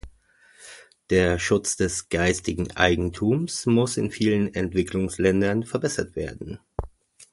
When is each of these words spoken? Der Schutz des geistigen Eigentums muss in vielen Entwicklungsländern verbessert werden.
Der 1.11 1.37
Schutz 1.37 1.75
des 1.77 2.09
geistigen 2.09 2.71
Eigentums 2.71 3.67
muss 3.67 3.97
in 3.97 4.09
vielen 4.09 4.51
Entwicklungsländern 4.51 5.61
verbessert 5.61 6.15
werden. 6.15 6.59